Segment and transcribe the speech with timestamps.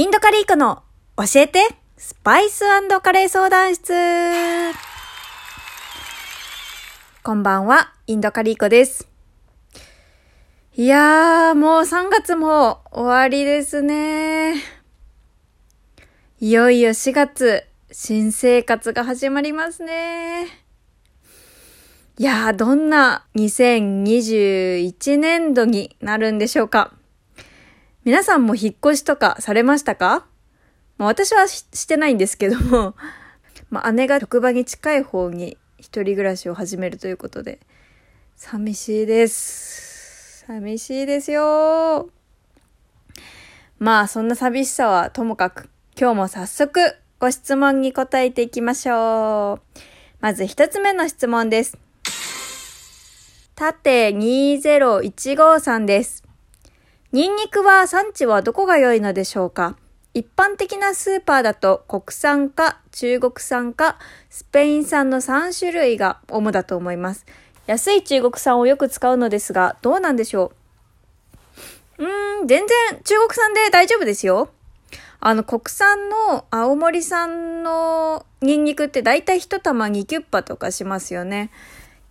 [0.00, 0.82] インドカリーコの
[1.18, 1.58] 教えて
[1.98, 2.60] スパイス
[3.02, 3.92] カレー相談室
[7.22, 9.10] こんばんは、インドカリーコです。
[10.74, 14.54] いやー、もう3月も終わりですね。
[16.40, 20.46] いよいよ4月、新生活が始まりますね。
[22.16, 26.94] いやー、どんな2021年度になるんでしょうか。
[28.10, 30.26] 皆さんも引っ越しとかされましたか？
[30.98, 32.96] まあ、私はししてないんですけども、
[33.70, 37.60] まあ、姉が職場に近い方に一人暮らしを始めるということで、
[38.34, 40.44] 寂しいです。
[40.44, 42.10] 寂しいですよ。
[43.78, 49.78] まあ、そんな寂しさはともかく、今日も早速ご質問に答えていきましょう。
[50.18, 51.78] まず一つ目の質問です。
[53.54, 56.29] 縦2015さんです。
[57.12, 59.76] ニンニクは産地はどこが良いのでしょうか？
[60.14, 67.26] 一般的なスーパーだと国産か中国産かスペイン産の3種類が主だと思います。
[67.66, 70.52] 安い中国産をよく使うのですが、どうなんでしょ
[71.98, 72.04] う？
[72.04, 74.50] うーん、全然中国産で大丈夫ですよ。
[75.18, 81.50] あの、国産の青森産のニンニクって大体一玉2キュッパとかしますよね。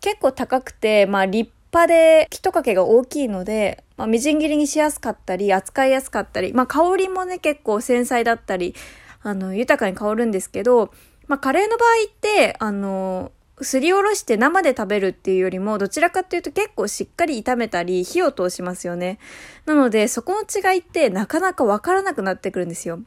[0.00, 8.74] 結構高くて、まあ立派で一かけが大きいので、まあ、みじん切りにしやすかったり、扱いやすかったり、まあ香りもね結構繊細だったり、
[9.22, 10.92] あの、豊かに香るんですけど、
[11.26, 19.18] まあカレーの場合って、あの、すりおろして生で食べるっていうよりも、どちらかっていうと結構しっかり炒めたり、火を通しますよね。
[19.66, 23.00] なので、そこの違いってなかなかわからなくなってくるんですよ。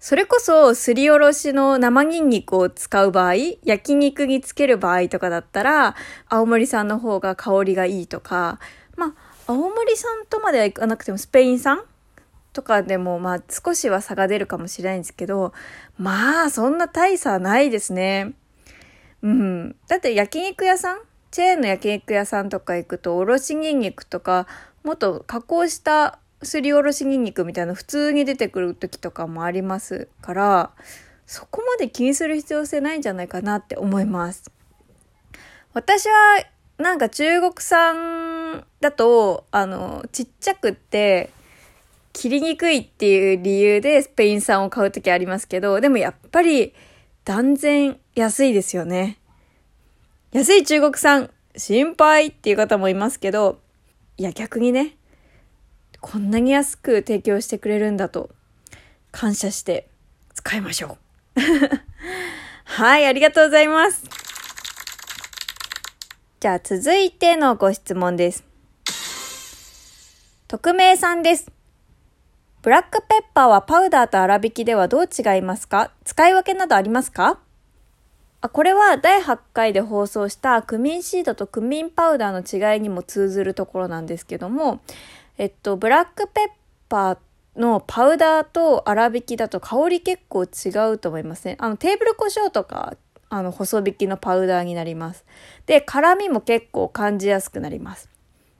[0.00, 5.94] それこそ、すりおろしの生ニンニクを使う場合、焼肉につける場合とかだったら、
[6.28, 8.58] 青森産の方が香りがいいとか、
[8.96, 11.82] まあ、青森産とまではいかなくても、スペイン産
[12.52, 15.52] とかでも、まあ、少しは差が出るかもしれないんですけど、
[15.98, 18.34] まあ、そんな大差はないですね。
[19.22, 19.76] うん。
[19.88, 24.46] だって焼肉屋さんチェーンの焼肉屋さんとか行くと、おろしニンニクとか、
[24.84, 30.70] もっと加工したすりおろしニンニクみたいな普通に出てくる時とかもありますから、
[31.24, 34.50] そこまで気にする必要性ないんじゃないかなって思います。
[35.72, 36.44] 私は
[36.78, 38.31] なんか中国産
[38.80, 41.30] だと、あの、ちっちゃくって、
[42.12, 46.74] 切りにくいっていう理由でスペイン産を買う時ありますけど、でもやっぱり
[47.24, 49.18] 断然安いですよね。
[50.32, 53.60] 安い中国産、心配っていう方もいますけど、
[54.18, 54.96] いや逆にね、
[56.00, 58.30] こんなに安く提供してくれるんだと
[59.10, 59.88] 感謝して
[60.34, 60.98] 使いましょ
[61.36, 61.40] う。
[62.64, 64.04] はい、ありがとうございます。
[66.42, 68.42] じゃあ続いてのご質問です。
[70.48, 71.52] 匿名さんです。
[72.62, 75.92] ブラックペッパーはパウダーと粗挽きではどう違いますか？
[76.02, 77.38] 使い分けなどありますか？
[78.40, 84.80] あこれは第8回で放送したクミンシードとクミンパウダーの違いにも通ずるところなんですけども、
[85.38, 86.48] えっと、ブラックペッ
[86.88, 87.18] パー
[87.56, 91.56] のパウダーと粗挽きだと香り結構違うと思いますね。
[91.60, 92.96] あの、テーブル胡椒とか、
[93.32, 95.24] あの、細引きのパウダーになります。
[95.64, 98.10] で、辛みも結構感じやすくなります。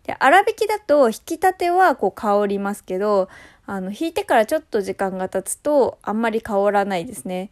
[0.05, 3.28] で、粗挽きだと引き立てはこう香りますけど、
[3.66, 7.50] あの、引いてからちょっと時間が経つとあんまり香らないですね。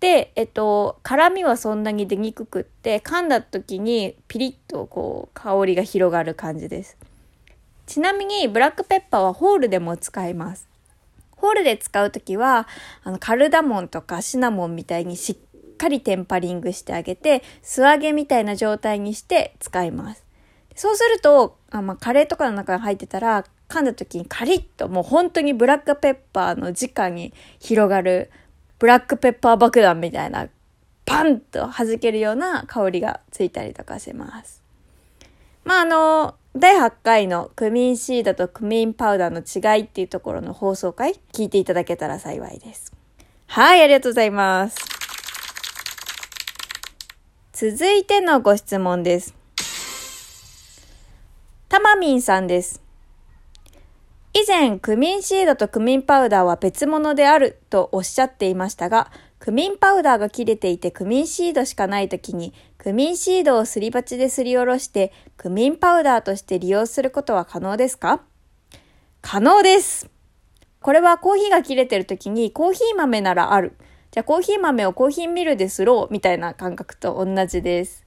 [0.00, 6.96] で、えっと、辛みはそんなに出にくくって、噛んだ時にピリッとこう香りが広がる感じです。
[7.84, 10.66] ちなみにブラックペッパーはホールでも使えます。
[11.36, 12.66] ホールで使うときは、
[13.04, 15.51] あの、カルダモンとかシナモンみたいにしっ
[15.82, 20.24] かりテンパリングしてあげて、素揚げみたいな状態にして使います。
[20.76, 28.30] そうすると、あまあ、カレーとかの中に入ってたら、噛んだ時にカリッともう本当にブラックペッパーの直に広がる
[28.78, 30.48] ブラックペッパー爆弾みたいな
[31.06, 34.62] パンと弾けるような香りがついたりとかします。
[35.64, 42.92] まああの、第8回のクミンシードとクミンパウダーの違いっていうところの放送回聞いていただけたら幸いです。
[43.46, 44.91] はい、ありがとうございます。
[47.64, 49.36] 続いてのご質問です。
[51.68, 52.82] たまみんさんです。
[54.34, 68.22] 以前、クミンシードとクミンパウダーは別物であるとおっしゃっていましたが、クミンパウダーが切れていてクミンシードしかない時に、クミンシードをすり鉢ですりおろして、クミンパウダーとして利用することは可能ですか？
[69.20, 70.10] 可能です
[70.80, 73.76] これはコーヒーが切れてる時にコーヒー豆ならある。
[74.12, 78.06] じゃあコーヒー豆をコーヒーミルですろうみたいな感覚と同じです。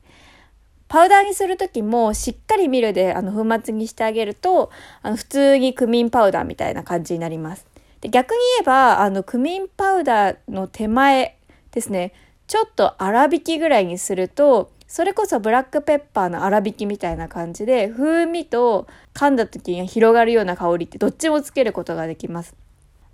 [0.87, 4.71] パウダーにする時もしっかりミルであの粉末にしてあげると
[5.01, 7.65] あの普通にクミンパウダーみたいな感じになります。
[8.05, 11.37] で逆に言えば、あの、クミンパウダーの手前
[11.71, 12.13] ですね、
[12.45, 18.85] ちょっと粗挽きぐらいにすると、それこそブラックペッパーの粗挽きみたいな感じで、風味と
[19.15, 22.53] 噛んだ時に広がるような香りってどっちもつけることができます。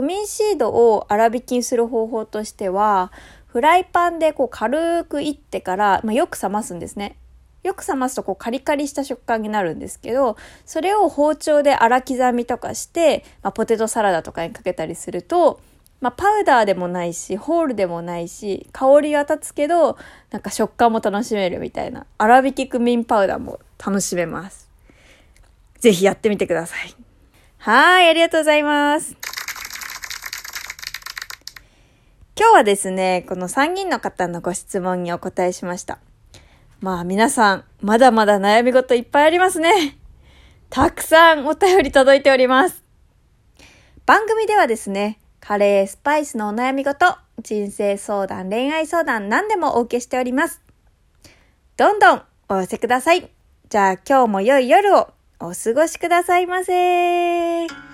[0.02, 3.12] クミンシードを粗挽きにする方法としては、
[3.46, 7.18] フライパンでこう軽くいってから、まあ、よく冷ますんですね。
[7.62, 15.62] よく冷ますとこうカリカリした食感になるんですけど、それを包丁で粗刻みとかして、まあ、ポテトサラダとかにかけたりすると、
[16.00, 20.00] まあ、パウダーでもないし、ホールでもないし、香りは立つけど、
[20.32, 24.68] なんか食感も楽しめるみたいな、粗挽きクミンパウダーも楽しめます。
[25.78, 26.96] ぜひやってみてください。
[27.60, 29.31] はい、ありがとうございます。
[32.38, 36.00] 今日はですね、この3人の方のご質問にお答えしました。
[36.80, 39.98] まあ皆さん、まだまだ悩み事いっぱいありますね。
[40.70, 42.84] たくさんお便り届いております。
[44.06, 50.62] 番組ではですね、カレー、スパイスのお悩み事、人生相談、恋愛相談、何でもお受けしております。
[51.78, 53.30] どんどんお寄せください。
[53.70, 57.91] じゃあ今日も良い夜をお過ごしくださいませ。